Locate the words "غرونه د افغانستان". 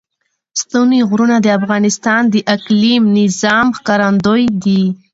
1.09-2.21